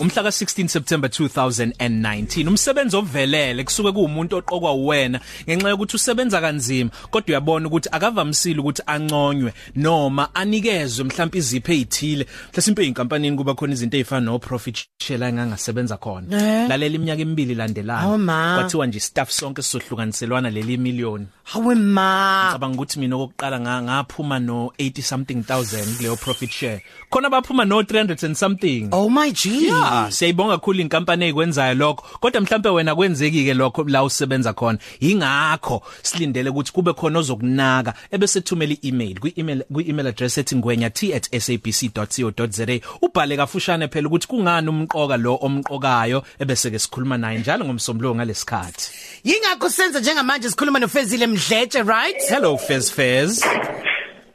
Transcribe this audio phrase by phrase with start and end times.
[0.00, 7.28] Umhla ka16 September 2019 umsebenzi ovelele kusuke kuumuntu oqokwa uwena ngenxa yokuthi usebenza kanzima kodwa
[7.28, 13.96] uyabona ukuthi akavamisile ukuthi anconywe noma anikezwe mhlawumbe izipho ezithile mhlasimpe einkampanini kuba khona izinto
[13.96, 16.68] ezifana no profit share engangasebenza khona.
[16.68, 22.50] Lalela iminyaka emibili landelana kwathiwa nje staff sonke sizohlukaniselwana leli million hawe ma.
[22.52, 26.82] Cabanga ukuthi mina okokuqala ngaphuma no 80 something thousand kuleyo profit share.
[27.10, 28.88] Khona baphuma no 300 and something.
[28.92, 29.70] Oh my g.
[29.92, 32.06] Ah, siyayibonga kakhulu inkampani ezikwenzayo lokho.
[32.20, 34.78] Kodwa mhlambe wena kwenzeki ke lokho la usebenza khona.
[35.00, 42.66] Ingakho silindele ukuthi kube khona ozokunaka ebese thumela i-email kwi-email kwi-email address ethi ngwenya@sabc.co.za.
[43.02, 48.90] Ubhale kafushane phela ukuthi kungani umqoka lo omqokayo ebese ke sikhuluma naye njalo ngomsombuluko ngalesikhathi.
[49.24, 53.44] yingakho senza njengamanje sikhuluma noFezile Mdletshe right Hello Fez Fez.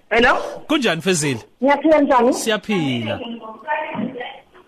[0.10, 0.36] Hello?
[0.68, 1.40] Kunjani Fezile?
[1.64, 2.34] Ngiyaphila njani?
[2.34, 3.20] Siyaphila.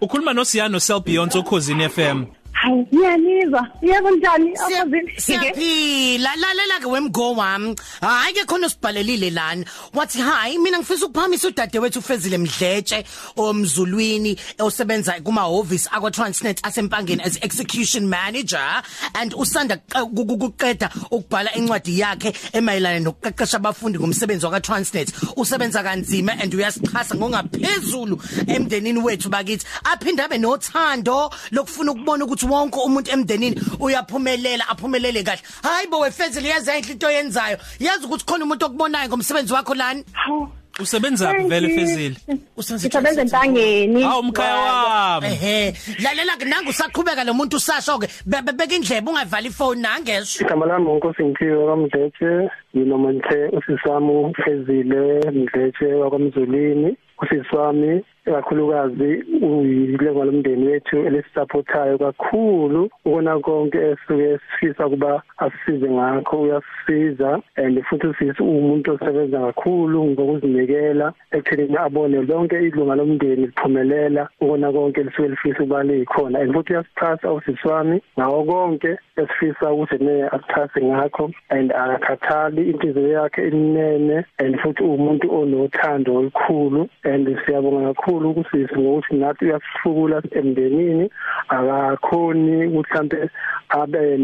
[0.04, 2.26] Ukhuluma noSiyano Cell Beyond okhosini FM.
[2.64, 3.68] Hayi, ngiyanizwa.
[3.82, 4.52] Yebo njani?
[4.56, 5.12] Siya- Aphazini.
[5.18, 11.48] siyaphila lalela ke wemgo wami hayi ke khona usibhalelile lana wathi hayi mina ngifisa ukuphamisa
[11.48, 13.04] udadewethu uFezile Mdletshe
[13.38, 18.82] omzulwini osebenza kuma office akwa Transnet asempangeni as execution manager
[19.14, 26.54] and usanda ukuqeda ukubhala incwadi yakhe emayelana nokuqeqesha abafundi ngomsebenzi wakwa Transnet usebenza kanzima and
[26.56, 34.70] uyasichasa ngokungaphezulu emndenini wethu bakithi aphinda abe nothando lokufuna ukubona ukuthi wonke umuntu emndenini uyaphumelela
[34.70, 39.74] aphumelele kahle hayi bo wefezile yazi into yenzayo yazi ukuthi khona umuntu okubonayo ngomsebenzi wakho
[39.76, 40.48] lana Hawu.
[40.80, 41.76] Usebenza Thank vele you.
[41.76, 42.16] Fezile.
[42.58, 44.02] Ngisebenza empangeni.
[44.04, 45.28] Hawu umkhaya wami.
[45.28, 45.74] ehe
[46.04, 50.42] lalela ke nangu usaqhubeka lo muntu usasho ke Be- be- beka indlebe ungavali ifone nangesho
[50.44, 60.68] igama lami unkosi ngithiwe kamdletshe nginomenthe usisami fezile mdletshe wakwamzulwini usisi wami kakhulukazi uyilenga lomndeni
[60.68, 62.90] wethu elisupportayo kakhulu.
[63.06, 71.14] Ukona konke esuke sifisa kuba asisize ngakho uyasisiza and futhi usisi umuntu osebenza kakhulu ngokuzinikela
[71.32, 76.40] ekuthenini abone lonke ilunga lomndeni liphumelela ukona konke lisuke lifisa ukuba likhona.
[76.40, 83.08] And futhi uyasixhasa usisi wami ngawo konke esifisa ukuthi ne asixhase ngakho and akakhathali inhliziyo
[83.08, 91.10] yakhe inene and futhi umuntu onothando olukhulu and siyabonga kakhulu ukusisi ngokuthi nathi uyasihlukula emndenini
[91.50, 93.30] akakhoni mhlambe
[93.70, 94.18] abe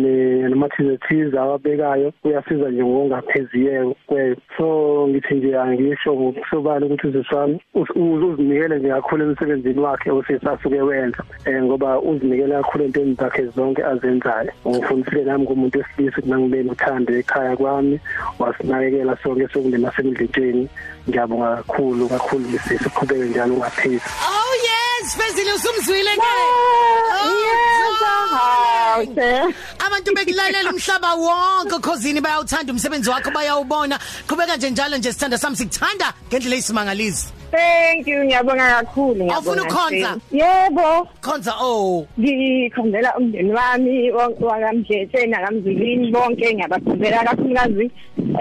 [0.49, 4.67] nomathizathiza awabekayo uyasiza nje ngokungapheziyeko kwe so
[5.07, 7.59] ngithi nje angisho ngokusobala ukuthi uziswami
[7.95, 14.51] uzinikele nje kakhulu emsebenzini wakhe osesasuke wenza eh ngoba uzinikele kakhulu entweni zakhe zonke azenzayo.
[14.67, 17.99] Ngifundisile nami ngumuntu wesilisa ukuthi nangibeni uthando ekhaya kwami
[18.39, 20.69] wasinakekela sonke sokunde nasemdletsheni
[21.09, 22.45] ngiyabonga kakhulu kakhulu.
[22.69, 26.21] Bisisi uqhubeke njalo ungaphezi oh yes fezile usumzwile ke
[28.31, 29.43] Hawu, se.
[29.85, 35.55] abantu bekulalela umhlaba wonke khosini bayawuthanda umsebenzi wakho bayawubona qhubeka nje njalo nje sithanda sami
[35.55, 38.23] sikuthanda ngendlela eyisimangalizi Thank you.
[38.25, 39.15] Ngiyabonga kakhulu.
[39.25, 40.07] ngiyabonga Awufuna ukukhonza?
[40.07, 40.21] kakhulu.
[40.43, 41.07] Yebo.
[41.21, 47.91] khonza oh Ngikhonzela umndeni wami wakamdletshe nakamzulwini bonke ngiyabakhombela kakhulukazi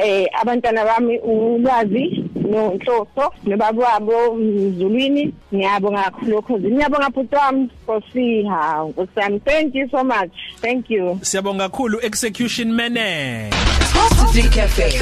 [0.03, 8.43] eh abantwana bami ulwazi nonhloso nobaba wabo mzulwini ngiyabonga kakhulu cause ngiyabonga bhuti wami Nkosi
[8.43, 13.51] hawu Nkosi yami thank you so much thank you Siyabonga kakhulu execution manager.
[13.93, 14.93] Positive Cafe.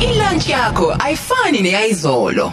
[0.00, 2.52] Ilunch yakho ayifani neyizolo.